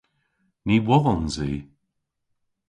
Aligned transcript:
Ny 0.65 0.75
wodhons 0.85 1.35
i. 1.51 1.53